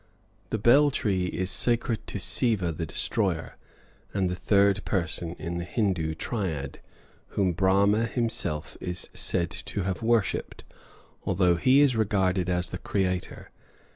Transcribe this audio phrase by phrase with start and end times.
[0.49, 3.55] The bel tree is sacred to Siva the Destroyer,
[4.15, 6.79] and the third person in the Hindoo Triad,
[7.37, 10.63] whom Brahma himself is said to have worshipped,
[11.23, 13.51] although he is regarded as the Creator.